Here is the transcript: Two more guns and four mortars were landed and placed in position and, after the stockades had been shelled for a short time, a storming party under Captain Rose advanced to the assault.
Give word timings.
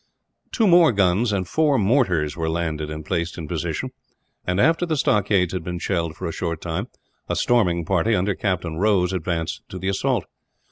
Two 0.51 0.65
more 0.65 0.91
guns 0.91 1.31
and 1.31 1.47
four 1.47 1.77
mortars 1.77 2.35
were 2.35 2.49
landed 2.49 2.89
and 2.89 3.05
placed 3.05 3.37
in 3.37 3.47
position 3.47 3.91
and, 4.47 4.59
after 4.59 4.83
the 4.83 4.97
stockades 4.97 5.53
had 5.53 5.63
been 5.63 5.77
shelled 5.77 6.15
for 6.15 6.25
a 6.25 6.31
short 6.33 6.59
time, 6.59 6.87
a 7.29 7.35
storming 7.35 7.85
party 7.85 8.15
under 8.15 8.33
Captain 8.33 8.77
Rose 8.77 9.13
advanced 9.13 9.61
to 9.69 9.77
the 9.77 9.89
assault. 9.89 10.25